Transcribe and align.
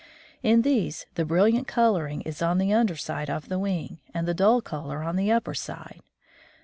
In 0.41 0.63
these 0.63 1.05
the 1.13 1.25
brilliant 1.25 1.67
coloring 1.67 2.21
is 2.21 2.41
on 2.41 2.57
the 2.57 2.73
under 2.73 2.95
side 2.95 3.29
of 3.29 3.49
the 3.49 3.59
wing, 3.59 3.99
and 4.15 4.27
the 4.27 4.33
dull 4.33 4.59
color 4.59 5.03
on 5.03 5.15
the 5.15 5.31
upper 5.31 5.53
side. 5.53 6.01